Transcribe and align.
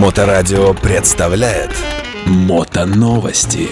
Моторадио 0.00 0.72
представляет 0.72 1.76
Мотоновости. 2.24 3.68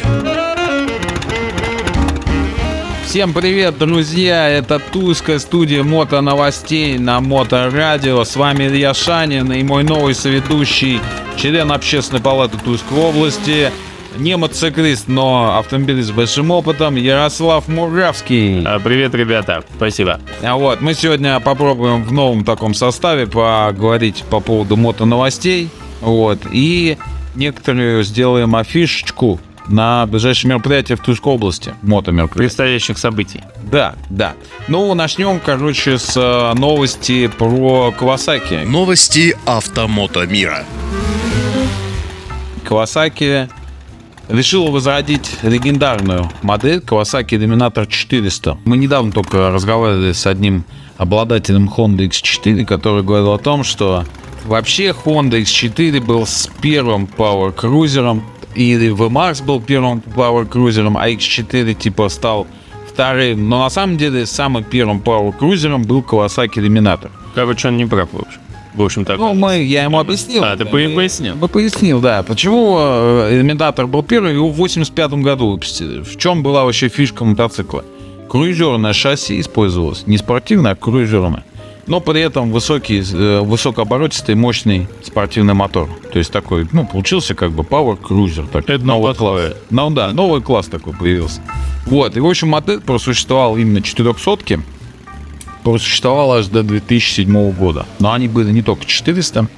Всем 3.07 3.33
привет, 3.33 3.79
друзья! 3.79 4.47
Это 4.47 4.79
Тульская 4.79 5.39
студия 5.39 5.83
мото 5.83 6.21
новостей 6.21 6.99
на 6.99 7.23
Моторадио. 7.23 8.25
С 8.25 8.37
вами 8.37 8.65
Илья 8.65 8.93
Шанин 8.93 9.51
и 9.51 9.63
мой 9.63 9.85
новый 9.85 10.15
соведущий, 10.15 11.01
член 11.39 11.73
общественной 11.73 12.21
палаты 12.21 12.59
Тульской 12.59 12.99
области, 12.99 13.73
не 14.19 14.37
мотоциклист, 14.37 15.09
но 15.09 15.57
автомобилист 15.57 16.09
с 16.09 16.13
большим 16.13 16.51
опытом 16.51 16.97
Ярослав 16.97 17.69
Муравский. 17.69 18.65
А, 18.67 18.79
Привет, 18.81 19.15
ребята. 19.15 19.65
Спасибо. 19.77 20.21
А 20.43 20.57
вот, 20.57 20.83
мы 20.83 20.93
сегодня 20.93 21.41
попробуем 21.41 22.05
в 22.05 22.13
новом 22.13 22.45
таком 22.45 22.75
составе 22.75 23.27
поговорить 23.27 24.25
по 24.29 24.41
поводу 24.41 24.77
мото 24.77 25.07
новостей. 25.07 25.71
Вот, 26.01 26.41
и 26.53 26.99
некоторые 27.35 28.03
сделаем 28.05 28.55
афишечку 28.57 29.41
на 29.69 30.07
ближайшее 30.07 30.51
мероприятие 30.51 30.97
в 30.97 31.01
Тульской 31.01 31.33
области. 31.33 31.75
Мото 31.83 32.11
мероприятие. 32.11 32.49
Предстоящих 32.49 32.99
событий. 32.99 33.43
Да, 33.71 33.95
да. 34.11 34.35
Ну, 34.67 34.95
начнем, 34.95 35.41
короче, 35.45 35.99
с 35.99 36.17
э, 36.17 36.59
новости 36.59 37.27
про 37.29 37.93
Кавасаки. 37.93 38.65
Новости 38.65 39.37
автомото 39.45 40.27
мира. 40.27 40.65
Kawasaki 42.65 43.49
решила 44.29 44.71
возродить 44.71 45.39
легендарную 45.43 46.31
модель 46.43 46.79
Kawasaki 46.79 47.39
Dominator 47.39 47.87
400. 47.87 48.59
Мы 48.65 48.77
недавно 48.77 49.13
только 49.13 49.51
разговаривали 49.51 50.13
с 50.13 50.27
одним 50.27 50.65
обладателем 50.99 51.71
Honda 51.75 52.07
X4, 52.09 52.65
который 52.67 53.03
говорил 53.03 53.33
о 53.33 53.39
том, 53.39 53.65
что 53.65 54.05
вообще 54.49 54.95
Honda 55.05 55.41
X4 55.43 56.01
был 56.05 56.27
с 56.27 56.49
первым 56.61 57.09
Power 57.17 57.55
Cruiser, 57.55 58.21
или 58.55 58.91
VMAX 58.93 59.45
был 59.45 59.61
первым 59.61 60.03
Power 60.17 60.49
Cruiser, 60.49 60.93
а 60.99 61.09
X4 61.11 61.75
типа 61.75 62.09
стал 62.09 62.47
вторым. 62.89 63.49
Но 63.49 63.63
на 63.63 63.71
самом 63.71 63.97
деле 63.99 64.27
самым 64.27 64.65
первым 64.65 64.99
Power 64.99 65.33
Cruiser 65.39 65.79
был 65.79 66.01
Kawasaki 66.01 66.55
Dominator. 66.57 67.11
Короче, 67.35 67.69
он 67.69 67.77
не 67.77 67.87
прав, 67.87 68.09
в 68.13 68.19
общем. 68.19 68.41
В 68.75 68.83
общем, 68.83 69.05
так. 69.05 69.19
Ну, 69.19 69.35
мы, 69.35 69.63
я 69.63 69.85
ему 69.85 69.99
объяснил. 69.99 70.45
А, 70.45 70.57
ты 70.57 70.65
по- 70.65 70.71
пояснил? 70.71 71.37
Я 71.41 71.49
пояснил, 71.49 72.01
да. 72.01 72.23
Почему 72.23 72.77
Элементатор 73.31 73.87
был 73.87 74.03
первый, 74.03 74.35
его 74.35 74.51
в 74.51 74.57
85 74.57 75.13
году 75.15 75.51
выпустили. 75.51 76.03
В 76.03 76.17
чем 76.17 76.43
была 76.43 76.65
вообще 76.65 76.89
фишка 76.89 77.25
мотоцикла? 77.25 77.85
Круизерное 78.29 78.93
шасси 78.93 79.41
использовалось. 79.41 80.07
Не 80.07 80.19
спортивное, 80.19 80.73
а 80.73 80.77
круизерное. 80.77 81.45
Но 81.89 82.01
при 82.01 82.21
этом 82.21 82.53
высокий, 82.53 83.01
э, 83.01 83.41
высокооборотистый, 83.41 84.35
мощный 84.35 84.87
спортивный 85.03 85.55
мотор. 85.55 85.89
То 86.13 86.19
есть 86.19 86.31
такой, 86.31 86.69
ну, 86.73 86.87
получился 86.87 87.35
как 87.35 87.53
бы 87.53 87.63
Power 87.63 87.99
Cruiser. 88.01 88.47
Так, 88.47 88.69
Это 88.69 88.85
новый 88.85 89.15
класс. 89.15 89.55
Ну 89.71 89.91
да, 89.91 90.13
новый 90.13 90.43
класс 90.43 90.67
такой 90.67 90.93
появился. 90.93 91.41
Вот, 91.87 92.17
и 92.17 92.21
в 92.21 92.27
общем 92.27 92.49
модель 92.49 92.81
просуществовал 92.81 93.57
именно 93.57 93.81
400 93.81 94.61
просуществовала 95.63 96.39
аж 96.39 96.47
до 96.47 96.63
2007 96.63 97.53
года. 97.53 97.87
Но 97.99 98.13
они 98.13 98.29
были 98.29 98.53
не 98.53 98.63
только 98.63 98.85
400, 98.85 99.49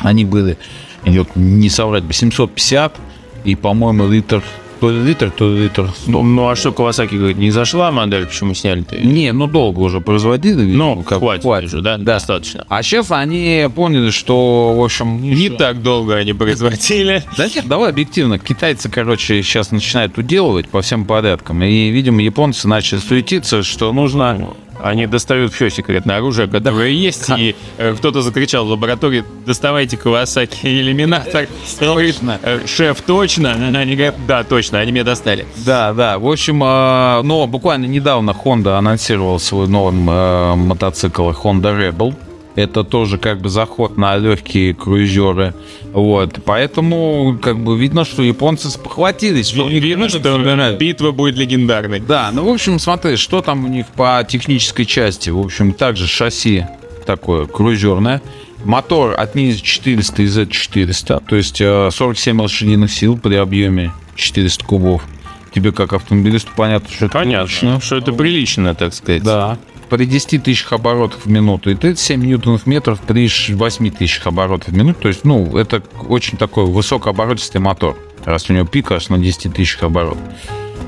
они 0.00 0.24
были, 0.24 0.58
не 1.04 1.68
соврать 1.68 2.04
бы, 2.04 2.12
750 2.12 2.96
и, 3.44 3.54
по-моему, 3.54 4.08
литр, 4.08 4.42
то 4.82 4.90
ли 4.90 5.00
литр, 5.00 5.30
то 5.30 5.48
ли 5.48 5.62
литр. 5.62 5.92
Ну, 6.08 6.24
ну, 6.24 6.48
а 6.48 6.56
что 6.56 6.72
Кавасаки 6.72 7.14
говорит, 7.14 7.38
не 7.38 7.52
зашла 7.52 7.92
модель, 7.92 8.26
почему 8.26 8.52
сняли-то? 8.52 8.96
Не, 8.96 9.32
ну 9.32 9.46
долго 9.46 9.78
уже 9.78 10.00
производили. 10.00 10.64
Ну, 10.74 11.04
как 11.04 11.20
хватит, 11.20 11.44
уже, 11.44 11.82
да? 11.82 11.98
Достаточно. 11.98 12.66
А 12.68 12.82
сейчас 12.82 13.12
они 13.12 13.68
поняли, 13.72 14.10
что, 14.10 14.74
в 14.74 14.82
общем, 14.82 15.22
Не 15.22 15.50
так 15.50 15.82
долго 15.84 16.16
они 16.16 16.32
производили. 16.32 17.22
Да 17.36 17.46
нет, 17.46 17.68
давай 17.68 17.90
объективно. 17.90 18.40
Китайцы, 18.40 18.90
короче, 18.90 19.40
сейчас 19.44 19.70
начинают 19.70 20.18
уделывать 20.18 20.68
по 20.68 20.82
всем 20.82 21.04
порядкам. 21.04 21.62
И, 21.62 21.90
видимо, 21.90 22.20
японцы 22.20 22.66
начали 22.66 22.98
суетиться, 22.98 23.62
что 23.62 23.92
нужно... 23.92 24.48
Они 24.82 25.06
достают 25.06 25.52
все 25.52 25.70
секретное 25.70 26.18
оружие, 26.18 26.48
которое 26.48 26.90
есть, 26.90 27.30
и 27.36 27.54
э, 27.78 27.94
кто-то 27.94 28.22
закричал 28.22 28.66
в 28.66 28.70
лаборатории, 28.70 29.24
доставайте 29.46 29.96
Кавасаки 29.96 30.66
иллюминатор. 30.66 31.48
Точно. 31.78 32.38
Э, 32.42 32.66
Шеф, 32.66 33.00
точно? 33.02 33.52
Они 33.52 33.94
говорят, 33.94 34.16
да, 34.26 34.44
точно, 34.44 34.80
они 34.80 34.92
меня 34.92 35.04
достали. 35.04 35.46
Да, 35.64 35.92
да. 35.92 36.18
В 36.18 36.26
общем, 36.28 36.62
э, 36.62 37.22
ну, 37.22 37.46
буквально 37.46 37.86
недавно 37.86 38.30
Honda 38.32 38.78
анонсировал 38.78 39.38
свой 39.38 39.68
новый 39.68 39.92
мотоцикл 39.92 41.30
Honda 41.30 41.76
Rebel. 41.76 42.14
Это 42.54 42.84
тоже 42.84 43.18
как 43.18 43.40
бы 43.40 43.48
заход 43.48 43.96
на 43.96 44.16
легкие 44.16 44.74
круизеры. 44.74 45.54
Вот. 45.92 46.40
Поэтому, 46.44 47.38
как 47.40 47.58
бы, 47.58 47.78
видно, 47.78 48.04
что 48.04 48.22
японцы 48.22 48.68
спохватились. 48.70 49.48
что 49.48 49.68
Видно, 49.68 50.08
что 50.08 50.76
битва 50.78 51.12
будет 51.12 51.36
легендарной. 51.36 52.00
Да, 52.00 52.30
ну, 52.32 52.44
в 52.44 52.52
общем, 52.52 52.78
смотри, 52.78 53.16
что 53.16 53.40
там 53.40 53.64
у 53.64 53.68
них 53.68 53.86
по 53.88 54.24
технической 54.28 54.84
части. 54.84 55.30
В 55.30 55.38
общем, 55.38 55.72
также 55.72 56.06
шасси 56.06 56.66
такое 57.06 57.46
круизерное. 57.46 58.20
Мотор 58.64 59.18
от 59.18 59.34
Ninja 59.34 59.60
400 59.60 60.22
и 60.22 60.26
Z400, 60.26 61.22
то 61.28 61.36
есть 61.36 61.60
э, 61.60 61.90
47 61.90 62.40
лошадиных 62.40 62.92
сил 62.92 63.18
при 63.18 63.34
объеме 63.34 63.92
400 64.14 64.64
кубов. 64.64 65.02
Тебе 65.52 65.72
как 65.72 65.92
автомобилисту 65.92 66.50
понятно, 66.56 66.88
что 66.88 67.06
это 67.06 67.14
Понятно, 67.14 67.48
прилично. 67.48 67.80
что 67.80 67.96
это 67.96 68.12
прилично, 68.12 68.74
так 68.76 68.94
сказать. 68.94 69.22
Да. 69.24 69.58
При 69.92 70.06
10 70.06 70.42
тысячах 70.42 70.72
оборотов 70.72 71.26
в 71.26 71.28
минуту 71.28 71.68
и 71.68 71.74
37 71.74 72.24
ньютонов 72.24 72.66
метров 72.66 72.98
при 72.98 73.28
8 73.28 73.90
тысячах 73.90 74.26
оборотов 74.26 74.68
в 74.68 74.74
минуту. 74.74 75.00
То 75.02 75.08
есть, 75.08 75.22
ну, 75.24 75.54
это 75.58 75.82
очень 76.08 76.38
такой 76.38 76.64
высокооборотистый 76.64 77.60
мотор, 77.60 77.94
раз 78.24 78.48
у 78.48 78.54
него 78.54 78.64
пик 78.64 78.90
аж 78.90 79.10
на 79.10 79.18
10 79.18 79.52
тысячах 79.52 79.82
оборотов. 79.82 80.22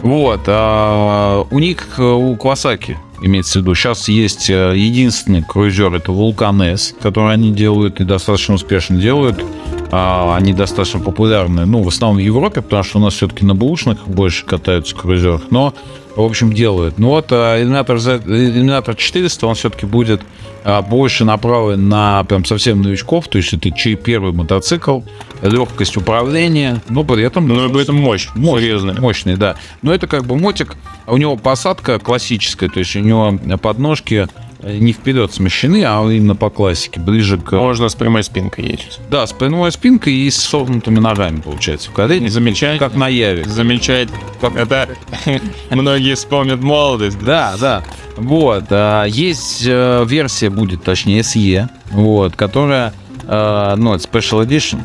Вот. 0.01 0.41
а 0.47 1.47
у 1.51 1.59
них, 1.59 1.87
э, 1.99 2.03
у 2.03 2.35
Квасаки, 2.37 2.97
имеется 3.21 3.59
в 3.59 3.63
виду, 3.63 3.75
сейчас 3.75 4.09
есть 4.09 4.49
э, 4.49 4.73
единственный 4.75 5.43
круизер, 5.43 5.93
это 5.93 6.11
Vulcan 6.11 6.73
S, 6.73 6.95
который 7.03 7.35
они 7.35 7.53
делают 7.53 8.01
и 8.01 8.05
достаточно 8.05 8.55
успешно 8.55 8.97
делают. 8.97 9.45
А, 9.93 10.35
Они 10.35 10.55
достаточно 10.55 10.99
популярны, 10.99 11.67
ну, 11.67 11.83
в 11.83 11.89
основном 11.89 12.17
в 12.17 12.25
Европе, 12.25 12.63
потому 12.63 12.83
что 12.83 12.99
у 12.99 13.03
нас 13.03 13.15
все-таки 13.15 13.45
на 13.45 13.55
бэушных 13.55 14.09
больше 14.09 14.47
катаются 14.47 14.97
круизерах, 14.97 15.43
но, 15.51 15.75
в 16.17 16.23
общем, 16.23 16.53
делают. 16.53 16.99
Ну 16.99 17.09
вот, 17.09 17.29
а, 17.31 17.61
Иллюминатор, 17.61 17.99
Z- 17.99 18.23
Иллюминатор 18.27 18.95
400, 18.95 19.47
он 19.47 19.55
все-таки 19.55 19.87
будет 19.87 20.23
а, 20.65 20.81
больше 20.83 21.25
направлен 21.25 21.89
на 21.89 22.25
прям 22.25 22.45
совсем 22.45 22.83
новичков, 22.83 23.29
то 23.29 23.39
есть 23.39 23.53
это 23.53 23.71
чей 23.71 23.97
первый 23.97 24.33
мотоцикл, 24.33 25.01
легкость 25.43 25.97
управления, 25.97 26.81
но 26.89 27.05
при 27.05 27.23
этом 27.25 27.47
Но 27.49 27.65
об 27.65 27.77
этом 27.77 27.97
мощь. 27.97 28.29
Серьезно. 28.35 28.95
Мощный, 29.01 29.37
да. 29.37 29.57
Но 29.83 29.93
это 29.93 30.07
как 30.07 30.25
бы 30.25 30.37
мотик. 30.37 30.77
У 31.07 31.17
него 31.17 31.37
посадка 31.37 31.99
классическая, 31.99 32.69
то 32.69 32.79
есть 32.79 32.97
у 32.97 33.01
него 33.01 33.39
подножки 33.59 34.15
э, 34.15 34.27
не 34.67 34.93
вперед 34.93 35.33
смещены, 35.33 35.85
а 35.85 36.03
именно 36.11 36.35
по 36.35 36.51
классике, 36.51 37.01
ближе 37.01 37.39
к... 37.39 37.53
Можно 37.53 37.89
с 37.89 37.95
прямой 37.95 38.23
спинкой 38.25 38.65
ездить. 38.65 38.99
Да, 39.11 39.27
с 39.27 39.33
прямой 39.33 39.71
спинкой 39.73 40.15
и 40.15 40.31
с 40.31 40.37
согнутыми 40.37 40.99
ногами, 40.99 41.41
получается, 41.41 41.91
в 41.91 41.93
колени. 41.93 42.29
Замечательно. 42.29 42.79
Как 42.79 42.97
на 42.97 43.09
Яве. 43.09 43.45
Замечательно. 43.45 44.19
Как- 44.41 44.57
Это 44.57 44.89
многие 45.71 46.15
вспомнят 46.15 46.61
молодость. 46.63 47.19
Да, 47.23 47.55
да. 47.61 47.83
Вот. 48.17 48.65
а, 48.71 49.05
Есть 49.05 49.65
э, 49.67 50.05
версия, 50.07 50.51
будет 50.51 50.83
точнее, 50.83 51.21
SE, 51.21 51.69
вот, 51.91 52.37
которая, 52.37 52.93
э, 53.27 53.75
ну, 53.77 53.95
это 53.95 54.09
Special 54.09 54.47
Edition, 54.47 54.81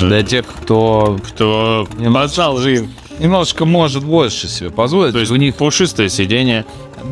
для 0.00 0.22
тех, 0.22 0.46
кто 0.46 1.18
Кто 1.34 1.86
познал 2.12 2.58
жизнь. 2.58 2.90
Немножечко 3.18 3.64
может 3.64 4.04
больше 4.04 4.48
себе 4.48 4.70
позволить. 4.70 5.12
То 5.12 5.20
есть 5.20 5.32
у 5.32 5.36
них, 5.36 5.54
пушистое 5.56 6.08
сиденье, 6.08 6.64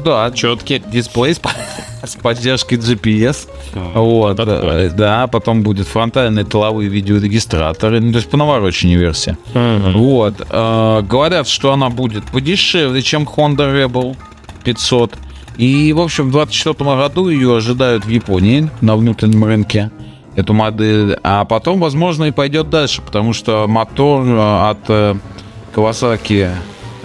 да, 0.05 0.31
четкий. 0.33 0.79
дисплей 0.87 1.35
с, 1.35 1.39
по- 1.39 1.51
с 2.07 2.17
поддержкой 2.17 2.79
GPS. 2.79 3.49
Вот, 3.95 4.37
подходит. 4.37 4.93
э, 4.93 4.97
да, 4.97 5.27
потом 5.27 5.63
будет 5.63 5.87
фронтальные 5.87 6.45
тыловые 6.45 6.89
видеорегистраторы, 6.89 8.01
ну, 8.01 8.13
то 8.13 8.19
есть 8.19 8.31
по 8.31 8.37
навороченной 8.37 8.97
версии. 8.97 9.37
Вот, 9.55 10.35
э, 10.49 11.03
говорят, 11.03 11.49
что 11.49 11.73
она 11.73 11.91
будет 11.91 12.25
подешевле, 12.25 13.03
чем 13.03 13.25
Honda 13.25 13.73
Rebel 13.73 14.17
500. 14.65 15.15
И, 15.57 15.93
в 15.93 16.01
общем, 16.01 16.29
в 16.29 16.33
2024 16.33 16.97
году 16.97 17.29
ее 17.29 17.57
ожидают 17.57 18.05
в 18.05 18.09
Японии 18.09 18.69
на 18.81 18.97
внутреннем 18.97 19.45
рынке 19.45 19.91
эту 20.35 20.53
модель, 20.53 21.17
а 21.23 21.45
потом, 21.45 21.79
возможно, 21.79 22.25
и 22.25 22.33
пойдет 22.33 22.69
дальше, 22.69 23.03
потому 23.03 23.33
что 23.33 23.67
мотор 23.69 24.25
э, 24.27 24.71
от 24.71 24.79
э, 24.89 25.15
Kawasaki 25.75 26.51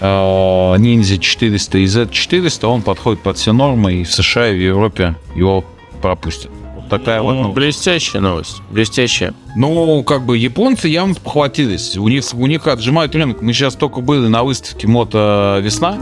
Ninja 0.01 1.18
400 1.18 1.77
и 1.77 1.86
Z400, 1.86 2.66
он 2.68 2.81
подходит 2.81 3.21
под 3.21 3.38
все 3.38 3.51
нормы, 3.51 3.95
и 3.95 4.04
в 4.04 4.13
США, 4.13 4.50
и 4.50 4.57
в 4.57 4.62
Европе 4.62 5.16
его 5.36 5.66
пропустят. 6.01 6.51
Вот 6.75 6.88
такая 6.89 7.21
вот 7.21 7.33
Ну, 7.33 7.42
новость. 7.42 7.56
блестящая 7.56 8.21
новость. 8.21 8.62
Блестящая. 8.69 9.33
Ну, 9.56 10.01
как 10.04 10.25
бы 10.25 10.38
японцы 10.38 10.88
явно 10.88 11.16
похватились. 11.16 11.98
У 11.98 12.07
них, 12.07 12.24
у 12.33 12.45
них 12.45 12.66
отжимают 12.68 13.13
рынок. 13.16 13.42
Мы 13.42 13.51
сейчас 13.54 13.75
только 13.75 14.00
были 14.00 14.27
на 14.27 14.44
выставке 14.44 14.88
Мото 14.88 15.60
Весна. 15.62 15.98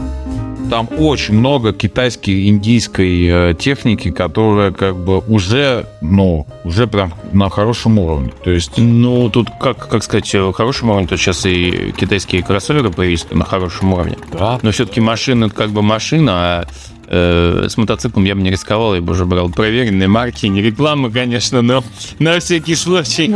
Там 0.68 0.88
очень 0.98 1.34
много 1.34 1.72
китайской, 1.72 2.48
индийской 2.48 3.26
э, 3.26 3.54
техники, 3.58 4.10
которая 4.10 4.72
как 4.72 4.96
бы 4.96 5.18
уже, 5.18 5.86
ну, 6.00 6.46
уже 6.64 6.86
прям 6.86 7.14
на 7.32 7.48
хорошем 7.50 7.98
уровне. 7.98 8.32
То 8.44 8.50
есть, 8.50 8.72
Ну, 8.76 9.30
тут, 9.30 9.48
как, 9.60 9.88
как 9.88 10.02
сказать, 10.02 10.34
э, 10.34 10.52
хорошем 10.52 10.90
уровне, 10.90 11.06
то 11.06 11.16
сейчас 11.16 11.46
и 11.46 11.92
китайские 11.96 12.42
кроссоверы 12.42 12.90
появились 12.90 13.26
на 13.30 13.44
хорошем 13.44 13.92
уровне. 13.92 14.16
да, 14.32 14.58
Но 14.62 14.70
все-таки 14.70 15.00
машина 15.00 15.46
это 15.46 15.54
как 15.54 15.70
бы 15.70 15.82
машина, 15.82 16.32
а 16.32 16.66
э, 17.08 17.66
с 17.68 17.76
мотоциклом 17.76 18.24
я 18.24 18.34
бы 18.34 18.42
не 18.42 18.50
рисковал, 18.50 18.94
я 18.94 19.00
бы 19.00 19.12
уже 19.12 19.24
брал 19.24 19.48
проверенные 19.50 20.08
марки, 20.08 20.46
не 20.46 20.62
рекламы, 20.62 21.10
конечно, 21.10 21.62
но 21.62 21.82
на 22.18 22.38
всякий 22.40 22.74
случай. 22.74 23.28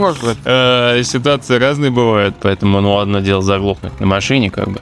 Э, 0.44 1.02
ситуации 1.02 1.58
разные 1.58 1.90
бывают, 1.90 2.36
поэтому, 2.40 2.80
ну, 2.80 2.98
одно 2.98 3.20
дело 3.20 3.42
заглохнуть 3.42 3.98
на 4.00 4.06
машине, 4.06 4.50
как 4.50 4.68
бы. 4.70 4.80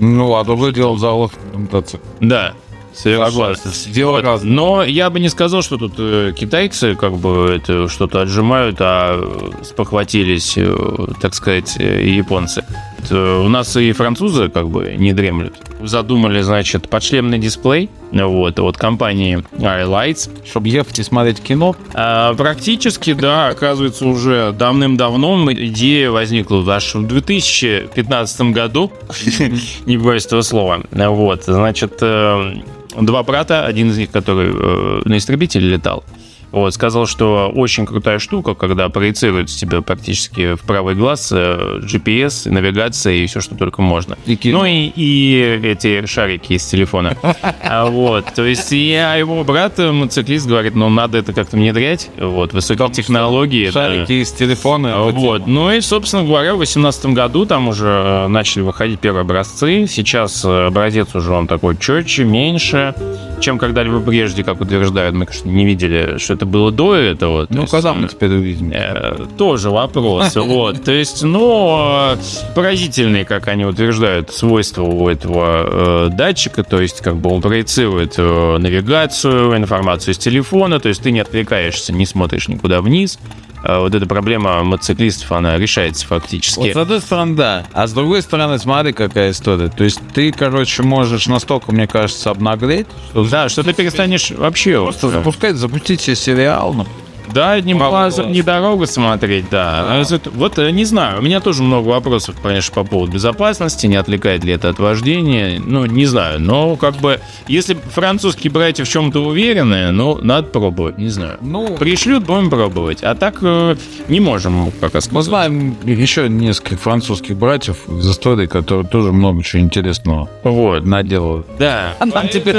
Ну, 0.00 0.34
а 0.36 0.44
другое 0.44 0.72
дело 0.72 0.98
залог 0.98 1.32
мотоцикл. 1.52 2.02
Да, 2.20 2.54
согласен. 2.92 3.70
Дело 3.92 4.20
Вот. 4.20 4.42
Но 4.42 4.82
я 4.82 5.10
бы 5.10 5.20
не 5.20 5.28
сказал, 5.28 5.62
что 5.62 5.76
тут 5.76 5.94
э, 5.98 6.32
китайцы 6.36 6.94
как 6.94 7.16
бы 7.16 7.54
это 7.54 7.88
что-то 7.88 8.22
отжимают, 8.22 8.76
а 8.80 9.20
спохватились, 9.62 10.54
э, 10.56 10.74
так 11.20 11.34
сказать, 11.34 11.76
э, 11.78 12.04
японцы. 12.08 12.64
Это 13.04 13.38
у 13.38 13.48
нас 13.48 13.76
и 13.76 13.92
французы 13.92 14.48
как 14.48 14.68
бы 14.68 14.94
не 14.98 15.12
дремлют. 15.12 15.54
Задумали, 15.80 16.40
значит, 16.42 16.88
подшлемный 16.88 17.38
дисплей 17.38 17.88
вот, 18.12 18.58
от 18.58 18.76
компании 18.76 19.42
iLights. 19.52 20.30
Чтобы 20.46 20.68
ехать 20.68 20.98
и 20.98 21.02
смотреть 21.02 21.40
кино, 21.40 21.76
А, 21.94 22.34
практически, 22.34 23.14
да, 23.14 23.48
оказывается, 23.48 24.06
уже 24.06 24.54
давным-давно 24.56 25.52
идея 25.52 26.10
возникла 26.10 26.58
в 26.58 27.06
2015 27.06 28.40
году, 28.52 28.92
не 29.86 29.96
боюсь 29.96 30.26
этого 30.26 30.42
слова. 30.42 30.82
Вот, 30.90 31.44
значит, 31.44 31.98
э, 32.00 32.54
два 33.00 33.22
брата, 33.22 33.64
один 33.64 33.90
из 33.90 33.98
них, 33.98 34.10
который 34.10 34.50
э, 34.52 35.02
на 35.04 35.16
истребителе 35.16 35.68
летал, 35.68 36.04
вот, 36.52 36.74
сказал, 36.74 37.06
что 37.06 37.50
очень 37.54 37.86
крутая 37.86 38.18
штука, 38.18 38.54
когда 38.54 38.88
проецирует 38.88 39.48
тебе 39.48 39.82
практически 39.82 40.54
в 40.54 40.62
правый 40.62 40.94
глаз 40.94 41.30
э, 41.32 41.80
GPS, 41.82 42.50
навигация 42.50 43.14
и 43.14 43.26
все, 43.26 43.40
что 43.40 43.54
только 43.54 43.82
можно. 43.82 44.16
И 44.26 44.36
кино. 44.36 44.60
Ну 44.60 44.64
и, 44.64 44.90
и 44.94 45.60
эти 45.62 46.06
шарики 46.06 46.54
из 46.54 46.66
телефона. 46.66 47.16
А 47.62 47.86
Вот, 47.86 48.26
то 48.34 48.44
есть 48.44 48.72
я 48.72 49.14
его 49.14 49.44
брат, 49.44 49.78
мотоциклист, 49.78 50.46
говорит, 50.46 50.74
ну 50.74 50.88
надо 50.88 51.18
это 51.18 51.32
как-то 51.32 51.56
внедрять, 51.56 52.10
вот, 52.18 52.52
высокие 52.52 52.90
технологии. 52.90 53.70
шарики 53.70 54.22
из 54.22 54.32
телефона. 54.32 54.98
вот. 54.98 55.46
Ну 55.46 55.70
и, 55.70 55.80
собственно 55.80 56.24
говоря, 56.24 56.54
в 56.54 56.58
2018 56.58 57.06
году 57.06 57.46
там 57.46 57.68
уже 57.68 57.86
э, 57.86 58.26
начали 58.28 58.62
выходить 58.62 59.00
первые 59.00 59.22
образцы. 59.22 59.86
Сейчас 59.88 60.44
э, 60.44 60.66
образец 60.66 61.14
уже 61.14 61.32
он 61.32 61.46
такой 61.46 61.76
четче, 61.76 62.24
меньше, 62.24 62.94
чем 63.40 63.58
когда-либо 63.58 64.00
прежде, 64.00 64.44
как 64.44 64.60
утверждают. 64.60 65.14
Мы, 65.14 65.26
конечно, 65.26 65.48
не 65.48 65.64
видели, 65.64 66.18
что 66.18 66.34
это 66.34 66.46
было 66.46 66.70
до 66.70 66.94
этого. 66.94 67.46
То 67.46 67.54
Ну, 67.54 67.60
есть, 67.62 67.72
когда 67.72 67.94
мы 67.94 68.08
теперь 68.08 68.30
увидим? 68.32 68.70
Э, 68.72 69.26
Тоже 69.38 69.70
вопрос. 69.70 70.36
Вот. 70.50 70.82
То 70.84 70.92
есть, 70.92 71.22
ну, 71.22 72.16
поразительные, 72.54 73.24
как 73.24 73.48
они 73.48 73.64
утверждают, 73.64 74.30
свойства 74.32 74.82
у 74.82 75.08
этого 75.08 76.06
э, 76.06 76.08
датчика. 76.12 76.62
То 76.64 76.80
есть, 76.80 77.00
как 77.00 77.16
бы 77.16 77.30
он 77.30 77.40
проецирует 77.42 78.14
э, 78.18 78.58
навигацию, 78.58 79.56
информацию 79.56 80.14
из 80.14 80.18
телефона. 80.18 80.80
То 80.80 80.88
есть, 80.88 81.02
ты 81.02 81.10
не 81.10 81.20
отвлекаешься, 81.20 81.92
не 81.92 82.06
смотришь 82.06 82.48
никуда 82.48 82.80
вниз. 82.82 83.18
Э, 83.62 83.78
Вот 83.78 83.94
эта 83.94 84.06
проблема 84.06 84.62
мотоциклистов, 84.62 85.32
она 85.32 85.56
решается 85.58 86.06
фактически. 86.06 86.58
Вот 86.58 86.72
с 86.72 86.76
одной 86.76 87.00
стороны, 87.00 87.36
да. 87.36 87.66
А 87.72 87.86
с 87.86 87.92
другой 87.92 88.22
стороны, 88.22 88.58
смотри, 88.58 88.92
какая 88.92 89.30
история. 89.30 89.68
То 89.68 89.84
есть 89.84 90.00
ты, 90.14 90.32
короче, 90.32 90.82
можешь 90.82 91.26
настолько, 91.26 91.72
мне 91.72 91.86
кажется, 91.86 92.30
обнаглеть, 92.30 92.86
что 93.10 93.24
Да, 93.24 93.48
что 93.48 93.62
ты 93.62 93.72
перестанешь 93.72 94.30
вообще... 94.30 94.82
просто 94.82 95.08
запускать, 95.10 95.56
запустить 95.56 96.00
себе 96.00 96.16
сериал, 96.16 96.72
ну, 96.74 96.86
Да, 97.32 97.52
одним 97.52 97.78
глазом 97.78 98.24
класс. 98.26 98.34
не 98.36 98.42
дорого 98.42 98.86
смотреть, 98.86 99.46
да. 99.50 99.84
А 99.88 100.00
это- 100.02 100.30
Вот 100.30 100.58
э, 100.58 100.70
не 100.70 100.84
знаю, 100.84 101.18
у 101.20 101.22
меня 101.22 101.40
тоже 101.40 101.62
много 101.62 101.88
вопросов, 101.88 102.36
конечно, 102.42 102.74
по 102.74 102.84
поводу 102.84 103.12
безопасности, 103.12 103.86
не 103.86 103.96
отвлекает 103.96 104.44
ли 104.44 104.52
это 104.52 104.68
от 104.70 104.78
вождения, 104.78 105.60
ну, 105.64 105.86
не 105.86 106.06
знаю, 106.06 106.40
но 106.40 106.76
как 106.76 106.96
бы, 106.96 107.20
если 107.48 107.74
французские 107.74 108.50
братья 108.50 108.84
в 108.84 108.88
чем-то 108.88 109.20
уверены, 109.24 109.90
ну, 109.92 110.18
надо 110.22 110.48
пробовать, 110.48 110.98
не 110.98 111.08
знаю. 111.08 111.38
Ну, 111.40 111.76
Пришлют, 111.76 112.24
будем 112.24 112.50
пробовать, 112.50 113.02
а 113.02 113.14
так 113.14 113.36
э, 113.42 113.76
не 114.08 114.20
можем 114.20 114.52
мы 114.52 114.72
сказать. 114.88 115.22
знаем 115.24 115.76
еще 115.84 116.28
нескольких 116.28 116.80
французских 116.80 117.36
братьев 117.36 117.76
из 117.88 118.08
истории, 118.10 118.46
которые 118.46 118.86
тоже 118.86 119.12
много 119.12 119.42
чего 119.42 119.62
интересного 119.62 120.28
Вот, 120.42 120.84
наделают. 120.84 121.46
да. 121.58 121.94
А 121.98 122.06
нам 122.06 122.28
теперь 122.28 122.56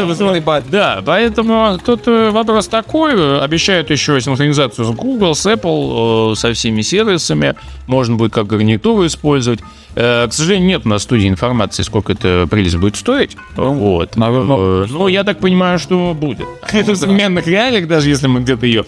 Да, 0.71 1.01
поэтому 1.05 1.77
тут 1.85 2.07
э, 2.07 2.29
вопрос 2.31 2.67
такой. 2.67 3.13
э, 3.15 3.39
Обещают 3.41 3.89
еще 3.89 4.19
синхронизацию 4.21 4.60
с 4.69 4.91
Google, 4.91 5.35
с 5.35 5.45
Apple, 5.45 6.33
э, 6.33 6.35
со 6.35 6.53
всеми 6.53 6.81
сервисами. 6.81 7.55
Можно 7.87 8.15
будет 8.15 8.33
как 8.33 8.47
гарнитуру 8.47 9.05
использовать. 9.05 9.59
Э, 9.95 10.27
К 10.27 10.33
сожалению, 10.33 10.67
нет 10.67 10.81
у 10.85 10.89
нас 10.89 11.01
в 11.01 11.03
студии 11.05 11.27
информации, 11.27 11.83
сколько 11.83 12.13
это 12.13 12.47
прелесть 12.49 12.77
будет 12.77 12.95
стоить. 12.95 13.35
Вот. 13.55 14.15
наверное, 14.15 14.57
Э, 14.57 14.85
Ну, 14.89 15.07
я 15.07 15.23
так 15.23 15.39
понимаю, 15.39 15.79
что 15.79 16.13
будет. 16.13 16.47
Это 16.71 16.91
в 16.93 16.95
современных 16.95 17.47
реалиях, 17.47 17.87
даже 17.87 18.09
если 18.09 18.27
мы 18.27 18.41
где-то 18.41 18.65
ее 18.65 18.85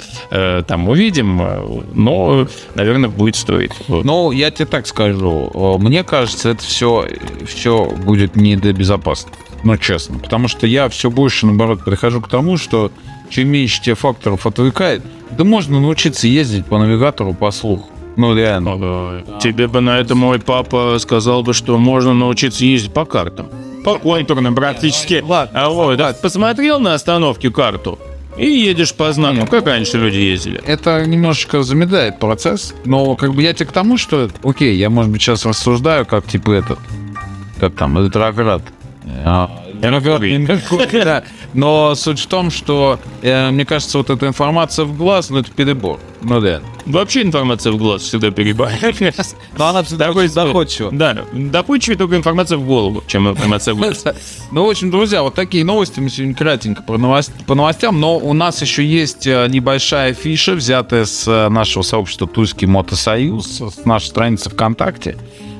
там 0.67 0.87
увидим, 0.89 1.41
но, 1.93 2.47
наверное, 2.75 3.09
будет 3.09 3.35
стоить. 3.35 3.71
Ну, 3.87 4.31
я 4.31 4.51
тебе 4.51 4.65
так 4.65 4.87
скажу. 4.87 5.77
Мне 5.79 6.03
кажется, 6.03 6.49
это 6.49 6.63
все, 6.63 7.07
все 7.45 7.85
будет 7.85 8.35
не 8.35 8.55
для 8.55 8.73
безопасности. 8.73 9.37
Ну, 9.63 9.77
честно. 9.77 10.19
Потому 10.19 10.47
что 10.47 10.67
я 10.67 10.89
все 10.89 11.09
больше, 11.09 11.45
наоборот, 11.45 11.83
прихожу 11.83 12.21
к 12.21 12.27
тому, 12.29 12.57
что 12.57 12.91
чем 13.29 13.47
меньше 13.49 13.81
тебе 13.81 13.95
факторов 13.95 14.45
отвлекает, 14.45 15.01
да 15.31 15.43
можно 15.43 15.79
научиться 15.79 16.27
ездить 16.27 16.65
по 16.65 16.77
навигатору 16.77 17.33
по 17.33 17.51
слуху. 17.51 17.89
Ну, 18.15 18.35
реально. 18.35 18.77
Э, 18.79 19.39
Тебе 19.41 19.67
бы 19.67 19.81
на 19.81 19.97
это 19.99 20.13
мой 20.15 20.39
папа 20.39 20.97
сказал 20.99 21.41
бы, 21.43 21.53
что 21.53 21.77
можно 21.77 22.13
научиться 22.13 22.63
ездить 22.63 22.93
по 22.93 23.05
картам. 23.05 23.49
По 23.83 23.97
контурным 23.97 24.53
практически. 24.55 25.23
Ладно, 25.25 25.61
А 25.65 25.69
вот, 25.69 25.97
да, 25.97 26.13
посмотрел 26.13 26.79
на 26.79 26.93
остановке 26.93 27.49
карту 27.49 27.97
и 28.37 28.45
едешь 28.45 28.93
по 28.93 29.11
знаку, 29.13 29.45
как 29.47 29.65
раньше 29.65 29.97
люди 29.97 30.17
ездили. 30.17 30.61
Это 30.65 31.05
немножечко 31.05 31.63
замедляет 31.63 32.19
процесс, 32.19 32.73
но 32.85 33.15
как 33.15 33.33
бы 33.33 33.41
я 33.43 33.53
тебе 33.53 33.67
к 33.67 33.71
тому, 33.71 33.97
что, 33.97 34.29
окей, 34.43 34.75
я, 34.75 34.89
может 34.89 35.11
быть, 35.11 35.21
сейчас 35.21 35.45
рассуждаю, 35.45 36.05
как 36.05 36.25
типа 36.27 36.51
этот, 36.51 36.79
как 37.59 37.73
там, 37.75 38.03
ретроград. 38.03 38.61
А, 39.25 39.49
да. 40.91 41.23
Но 41.53 41.93
суть 41.95 42.19
в 42.19 42.27
том, 42.27 42.49
что 42.51 42.99
э, 43.21 43.49
мне 43.51 43.65
кажется, 43.65 43.97
вот 43.97 44.09
эта 44.09 44.27
информация 44.27 44.85
в 44.85 44.95
глаз, 44.97 45.29
ну 45.29 45.39
это 45.39 45.51
перебор. 45.51 45.99
Ну 46.21 46.39
да. 46.39 46.61
Вообще 46.85 47.21
информация 47.21 47.71
в 47.73 47.77
глаз 47.77 48.01
всегда 48.03 48.31
перебивает. 48.31 48.81
Но 49.57 49.67
она 49.67 49.83
всегда 49.83 50.07
Такой 50.07 50.29
доходчива. 50.29 50.89
Да, 50.91 51.25
доходчивее 51.33 51.97
только 51.97 52.15
информация 52.15 52.57
в 52.57 52.65
голову, 52.65 53.03
чем 53.07 53.29
информация 53.29 53.73
в 53.73 53.77
глаз. 53.77 54.05
Ну, 54.51 54.65
в 54.65 54.69
общем, 54.69 54.91
друзья, 54.91 55.23
вот 55.23 55.33
такие 55.33 55.65
новости. 55.65 55.99
Мы 55.99 56.09
сегодня 56.09 56.35
кратенько 56.35 56.83
по, 56.83 56.93
новост- 56.97 57.31
по 57.45 57.55
новостям. 57.55 57.99
Но 57.99 58.17
у 58.17 58.33
нас 58.33 58.61
еще 58.61 58.85
есть 58.85 59.25
э, 59.25 59.47
небольшая 59.49 60.13
фиша, 60.13 60.53
взятая 60.53 61.05
с 61.05 61.27
э, 61.27 61.49
нашего 61.49 61.81
сообщества 61.83 62.27
Тульский 62.27 62.67
Мотосоюз, 62.67 63.61
с 63.61 63.85
нашей 63.85 64.07
страницы 64.07 64.49
ВКонтакте. 64.49 65.17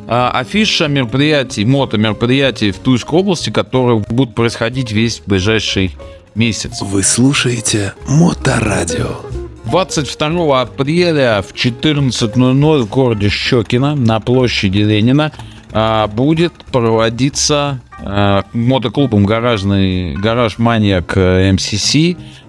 А, 0.07 0.31
Афиша 0.31 0.88
мероприятий, 0.88 1.65
мото-мероприятий 1.65 2.72
в 2.72 2.79
Тульской 2.79 3.19
области, 3.19 3.50
которые 3.50 4.00
будут 4.00 4.36
происходить 4.36 4.91
весь 4.91 5.22
ближайший 5.25 5.95
месяц. 6.36 6.81
Вы 6.81 7.03
слушаете 7.03 7.93
Моторадио. 8.07 9.17
22 9.65 10.62
апреля 10.62 11.41
в 11.41 11.53
14.00 11.53 12.81
в 12.81 12.89
городе 12.89 13.29
Щекино 13.29 13.95
на 13.95 14.19
площади 14.19 14.79
Ленина 14.79 15.31
а, 15.72 16.07
будет 16.07 16.53
проводиться 16.72 17.79
а, 18.00 18.43
мотоклубом 18.53 19.25
гаражный 19.25 20.15
гараж 20.15 20.57
маньяк 20.57 21.13
э, 21.15 21.51
МСС 21.51 21.95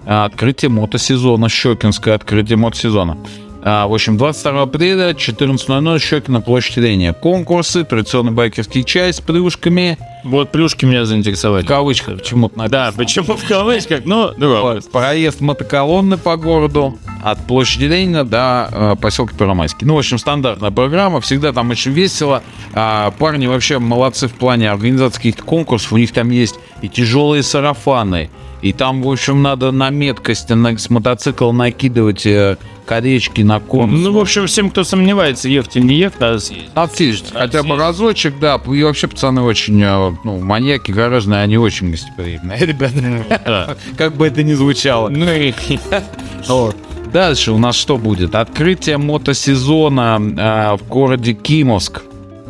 открытие 0.07 0.69
мотосезона, 0.69 1.49
Щекинское 1.49 2.15
открытие 2.15 2.59
мотосезона. 2.59 3.17
А, 3.17 3.44
в 3.65 3.95
общем, 3.95 4.19
22 4.19 4.63
апреля 4.63 5.11
14.00 5.13 5.99
Щекино, 5.99 6.43
площадь 6.43 6.77
Ленина. 6.77 7.15
Конкурсы, 7.15 7.83
традиционный 7.85 8.33
байкерский 8.33 8.85
чай 8.85 9.11
с 9.13 9.21
плюшками, 9.21 9.97
Вот 10.23 10.53
плюшки 10.53 10.85
меня 10.85 11.07
заинтересовали. 11.07 11.65
в 11.65 11.67
кавычках 11.67 12.19
почему-то 12.19 12.59
написано. 12.59 12.91
Да, 12.91 12.97
почему 12.97 13.37
в 13.37 13.49
кавычках? 13.49 14.03
Ну, 14.05 14.33
ну, 14.37 14.61
Вот, 14.61 14.91
Проезд 14.93 15.41
мотоколонны 15.41 16.19
по 16.19 16.37
городу 16.37 16.99
от 17.23 17.39
площади 17.47 17.85
Ленина 17.85 18.25
до 18.25 18.69
э, 18.71 18.97
поселка 19.01 19.35
Первомайский. 19.35 19.87
Ну, 19.87 19.95
в 19.95 19.99
общем, 19.99 20.19
стандартная 20.19 20.71
программа, 20.71 21.23
всегда 21.23 21.53
там 21.55 21.71
очень 21.71 21.93
весело. 21.93 22.43
А, 22.75 23.13
парни 23.13 23.47
вообще 23.47 23.79
молодцы 23.79 24.29
в 24.29 24.35
плане 24.35 24.71
организации 24.71 25.17
каких-то 25.17 25.43
конкурсов. 25.43 25.93
У 25.95 25.97
них 25.97 26.13
там 26.13 26.29
есть 26.29 26.57
и 26.83 26.89
тяжелые 26.91 27.43
сарафаны, 27.43 28.29
и 28.61 28.75
там, 28.75 29.03
в 29.03 29.11
общем, 29.11 29.43
надо 29.43 29.71
на 29.73 29.89
меткость 29.91 30.51
на, 30.51 30.77
с 30.77 30.91
мотоцикла 30.91 31.53
накидывать 31.53 32.27
э, 32.27 32.57
коречки 32.85 33.43
на 33.43 33.61
кон. 33.61 34.03
Ну, 34.03 34.13
в 34.13 34.19
общем, 34.19 34.47
всем, 34.47 34.71
кто 34.71 34.85
сомневается, 34.85 35.49
ехать 35.49 35.77
или 35.77 35.85
не 35.85 35.95
ехать, 35.97 36.21
надо 36.21 36.39
съездить. 36.39 36.75
Надо 36.75 36.95
съездить. 36.95 37.33
Хотя 37.33 37.63
бы 37.63 37.77
разочек, 37.77 38.39
да. 38.39 38.61
И 38.73 38.83
вообще 38.83 39.09
пацаны 39.09 39.43
очень, 39.43 39.83
э, 39.83 40.13
ну, 40.25 40.41
маньяки 40.41 40.91
гаражные, 40.93 41.41
они 41.43 41.57
очень 41.57 41.91
гостеприимные. 41.91 42.59
Ребята, 42.67 43.77
как 43.97 44.17
бы 44.17 44.27
это 44.27 44.43
ни 44.43 44.53
звучало. 44.55 45.09
Ну 45.09 45.31
и 45.31 45.53
Вот. 46.49 46.77
Дальше 47.13 47.53
у 47.53 47.59
нас 47.59 47.77
что 47.77 47.97
будет? 47.97 48.35
Открытие 48.35 48.99
мотосезона 48.99 50.19
э, 50.21 50.77
в 50.77 50.89
городе 50.89 51.33
Кимовск. 51.33 52.03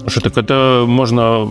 что 0.07 0.21
так 0.21 0.39
это 0.39 0.85
можно 0.87 1.49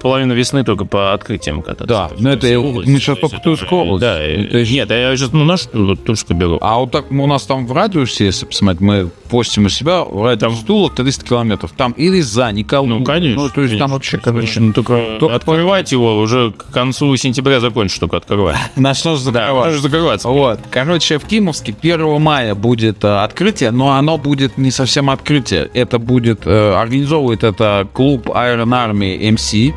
половину 0.00 0.34
весны 0.34 0.64
только 0.64 0.84
по 0.84 1.12
открытиям 1.12 1.62
кататься. 1.62 1.86
Да, 1.86 2.08
по 2.08 2.28
это 2.28 2.58
области, 2.58 2.90
мы 2.90 2.98
сейчас 2.98 3.18
Тульскую 3.18 3.66
это- 3.66 3.74
область. 3.76 4.00
Да, 4.00 4.18
Это 4.20 4.64
нет, 4.70 4.90
а 4.90 4.94
я 4.94 5.16
сейчас 5.16 5.32
ну, 5.32 5.44
наш 5.44 5.62
Тульскую 6.04 6.36
беру. 6.38 6.58
А 6.60 6.78
вот 6.78 6.90
так 6.90 7.10
у 7.10 7.26
нас 7.26 7.44
там 7.44 7.66
в 7.66 7.72
радиусе, 7.72 8.26
если 8.26 8.46
посмотреть, 8.46 8.80
мы 8.80 9.10
постим 9.30 9.66
у 9.66 9.68
себя, 9.68 10.02
в 10.02 10.24
радиусе 10.24 10.64
Тула 10.66 10.90
300 10.90 11.24
километров. 11.24 11.72
Там 11.76 11.92
и 11.92 12.10
Рязань, 12.10 12.58
и 12.58 12.64
Калуга. 12.64 12.94
Ну, 12.98 13.04
конечно. 13.04 13.42
Ну, 13.42 13.48
то 13.48 13.60
есть 13.62 13.72
там 13.78 13.90
конечно, 13.90 13.94
вообще, 13.94 14.18
конечно. 14.18 14.62
Ну, 14.66 14.72
только, 14.72 15.16
только- 15.20 15.34
открывать 15.36 15.92
его 15.92 16.18
уже 16.18 16.52
к 16.52 16.66
концу 16.72 17.14
сентября 17.16 17.60
закончишь 17.60 17.98
только 17.98 18.16
открывать. 18.16 18.56
начнешь 18.76 19.18
Да, 19.20 19.32
закрывать. 19.32 19.64
можешь 19.66 19.80
закрываться. 19.80 20.28
Вот. 20.28 20.60
Короче, 20.70 21.18
в 21.18 21.24
Кимовске 21.26 21.74
1 21.80 22.20
мая 22.20 22.54
будет 22.54 23.04
э, 23.04 23.08
открытие, 23.22 23.70
но 23.70 23.90
оно 23.92 24.18
будет 24.18 24.58
не 24.58 24.70
совсем 24.70 25.10
открытие. 25.10 25.70
Это 25.74 25.98
будет, 25.98 26.42
э, 26.46 26.74
организовывает 26.74 27.44
это 27.44 27.86
клуб 27.92 28.26
Iron 28.28 28.68
Army 28.70 29.18
MC, 29.34 29.72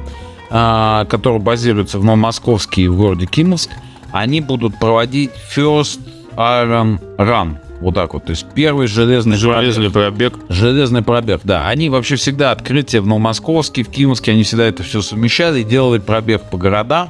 э, 0.53 1.05
который 1.10 1.39
базируется 1.39 2.00
в 2.00 2.05
Новомосковске 2.05 2.83
и 2.83 2.88
в 2.88 2.95
городе 2.95 3.25
Кимовск. 3.25 3.72
Они 4.12 4.39
будут 4.39 4.77
проводить 4.77 5.31
First 5.53 6.00
Iron 6.38 7.00
Run. 7.17 7.57
Вот 7.81 7.95
так 7.95 8.13
вот. 8.13 8.25
То 8.25 8.29
есть 8.29 8.45
первый 8.55 8.88
железный 8.88 9.36
Железный 9.36 9.89
пробег. 9.89 10.36
Железный 10.48 11.01
пробег, 11.01 11.41
да. 11.43 11.67
Они 11.67 11.89
вообще 11.89 12.15
всегда 12.15 12.51
открытие 12.51 13.01
в 13.01 13.07
Новомосковске, 13.07 13.83
в 13.83 13.89
Кимовске, 13.89 14.31
они 14.31 14.43
всегда 14.43 14.65
это 14.65 14.83
все 14.83 15.01
совмещали 15.01 15.62
и 15.62 15.63
делали 15.63 16.00
пробег 16.00 16.43
по 16.50 16.57
городам. 16.57 17.10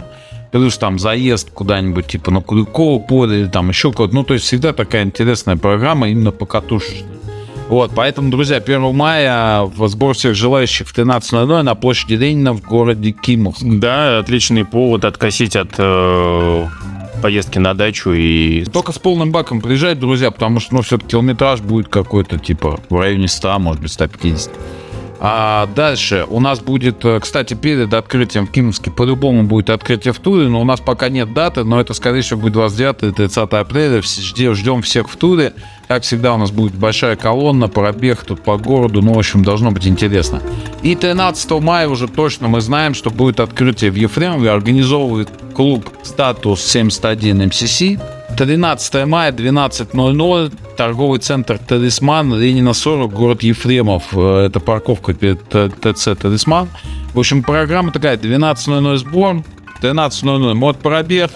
Плюс 0.52 0.78
там 0.78 0.98
заезд 0.98 1.52
куда-нибудь, 1.52 2.08
типа 2.08 2.32
на 2.32 2.42
Куликово 2.42 3.00
поле 3.00 3.42
или 3.42 3.48
там 3.48 3.70
еще 3.70 3.92
куда-то. 3.92 4.16
Ну, 4.16 4.24
то 4.24 4.34
есть 4.34 4.46
всегда 4.46 4.72
такая 4.72 5.04
интересная 5.04 5.58
программа 5.58 6.10
именно 6.10 6.32
по 6.32 6.46
катушечной. 6.46 7.13
Вот, 7.74 7.92
поэтому, 7.96 8.30
друзья, 8.30 8.58
1 8.58 8.94
мая 8.94 9.64
в 9.64 9.88
сбор 9.88 10.14
всех 10.14 10.36
желающих 10.36 10.88
в 10.88 10.96
13.00 10.96 11.64
на 11.64 11.74
площади 11.74 12.14
Ленина 12.14 12.54
в 12.54 12.62
городе 12.62 13.10
Кимовск. 13.10 13.64
Да, 13.64 14.20
отличный 14.20 14.64
повод 14.64 15.06
откосить 15.06 15.56
от 15.56 15.70
э, 15.80 16.68
поездки 17.24 17.58
на 17.58 17.74
дачу 17.74 18.12
и 18.12 18.64
Только 18.66 18.92
с 18.92 19.00
полным 19.00 19.32
баком 19.32 19.60
приезжать, 19.60 20.00
друзья, 20.00 20.30
потому 20.30 20.60
что, 20.60 20.76
ну, 20.76 20.82
все-таки 20.84 21.14
километраж 21.14 21.62
будет 21.62 21.88
какой-то, 21.88 22.38
типа, 22.38 22.80
в 22.92 23.00
районе 23.00 23.28
100, 23.28 23.58
может 23.58 23.82
быть, 23.82 23.92
150. 23.92 24.52
А 25.26 25.68
дальше 25.74 26.26
у 26.30 26.42
нас 26.42 26.60
будет, 26.60 27.06
э, 27.06 27.18
кстати, 27.22 27.54
перед 27.54 27.94
открытием 27.94 28.46
в 28.46 28.52
Кимовске 28.52 28.92
по-любому 28.92 29.44
будет 29.44 29.70
открытие 29.70 30.12
в 30.12 30.20
туре, 30.20 30.50
но 30.50 30.60
у 30.60 30.66
нас 30.66 30.82
пока 30.82 31.08
нет 31.08 31.34
даты, 31.34 31.64
но 31.64 31.80
это, 31.80 31.94
скорее 31.94 32.20
всего, 32.20 32.42
будет 32.42 32.52
29 32.52 33.04
и 33.04 33.12
30 33.12 33.54
апреля. 33.54 34.02
Ждем 34.02 34.82
всех 34.82 35.10
в 35.10 35.16
туре. 35.16 35.54
Как 35.88 36.04
всегда, 36.04 36.34
у 36.34 36.38
нас 36.38 36.52
будет 36.52 36.74
большая 36.76 37.16
колонна, 37.16 37.70
пробег 37.70 38.26
тут 38.26 38.44
по 38.44 38.58
городу, 38.58 39.02
ну, 39.02 39.14
в 39.14 39.18
общем, 39.18 39.46
должно 39.46 39.72
быть 39.72 39.88
интересно. 39.88 40.42
И 40.82 40.94
13 40.94 41.52
мая 41.62 41.88
уже 41.88 42.10
точно 42.10 42.50
мы 42.50 42.60
знаем, 42.60 42.94
что 42.94 43.10
будет 43.10 43.40
открытие 43.40 43.92
в 43.92 43.96
Ефремове, 43.96 44.52
организовывает 44.52 45.30
клуб 45.56 45.90
«Статус 46.04 46.62
71 46.66 47.46
МСС». 47.46 47.82
13 48.38 49.06
мая, 49.06 49.32
12.00, 49.32 50.52
торговый 50.76 51.20
центр 51.20 51.58
«Талисман», 51.58 52.34
Ленина 52.34 52.74
40, 52.74 53.12
город 53.12 53.44
Ефремов. 53.44 54.04
Э, 54.14 54.46
Это 54.48 54.60
парковка 54.60 55.14
перед 55.14 55.42
ТЦ 55.50 56.10
«Талисман». 56.20 56.70
В 57.14 57.20
общем, 57.20 57.44
программа 57.44 57.92
такая, 57.92 58.18
12.00 58.18 58.98
сбор, 58.98 59.44
13.00 59.82 60.54
мод 60.54 60.78
пробег, 60.78 61.32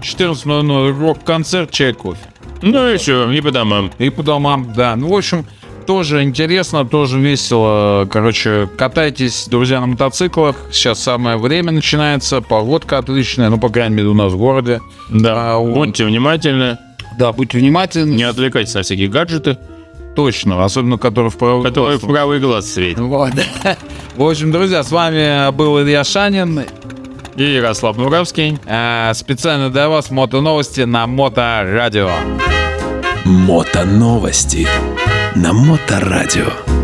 14.00 0.00 0.98
рок-концерт, 0.98 1.70
чай, 1.70 1.92
кофе. 1.92 2.20
Ну 2.62 2.88
и 2.88 2.96
все, 2.96 3.30
и 3.30 3.40
по 3.40 3.50
домам. 3.50 3.90
И 3.98 4.10
по 4.10 4.22
домам, 4.22 4.72
да. 4.74 4.96
Ну, 4.96 5.08
в 5.08 5.16
общем, 5.16 5.44
тоже 5.88 6.22
интересно, 6.22 6.84
тоже 6.84 7.18
весело. 7.18 8.06
Короче, 8.10 8.68
катайтесь, 8.76 9.48
друзья, 9.48 9.80
на 9.80 9.86
мотоциклах. 9.86 10.54
Сейчас 10.70 11.02
самое 11.02 11.38
время 11.38 11.72
начинается, 11.72 12.42
погодка 12.42 12.98
отличная, 12.98 13.48
ну, 13.48 13.58
по 13.58 13.70
крайней 13.70 13.96
мере, 13.96 14.08
у 14.08 14.14
нас 14.14 14.30
в 14.34 14.36
городе. 14.36 14.82
Да, 15.08 15.54
А, 15.56 15.58
будьте 15.60 16.04
внимательны, 16.04 16.76
Да, 17.18 17.32
будьте 17.32 17.56
внимательны. 17.56 18.14
не 18.14 18.22
отвлекайтесь 18.24 18.74
на 18.74 18.82
всякие 18.82 19.08
гаджеты, 19.08 19.56
Точно, 20.14 20.62
особенно 20.62 20.98
который 20.98 21.30
в 21.30 21.38
правый 21.38 21.64
которые 21.64 21.96
в 21.96 22.02
глаз. 22.02 22.12
правый 22.12 22.38
глаз 22.40 22.70
светят. 22.70 22.98
Вот. 23.00 23.30
В 24.16 24.22
общем, 24.28 24.52
друзья, 24.52 24.82
с 24.82 24.90
вами 24.90 25.50
был 25.52 25.80
Илья 25.80 26.04
Шанин. 26.04 26.64
И 27.36 27.42
Ярослав 27.44 27.96
Муравский. 27.96 28.58
Э, 28.66 29.12
Специально 29.14 29.70
для 29.70 29.88
вас 29.88 30.10
мото-новости 30.10 30.82
на 30.82 31.06
Моторадио. 31.06 32.10
Мото 33.24 33.84
новости 33.84 34.66
на 35.38 35.52
Моторадио. 35.52 36.77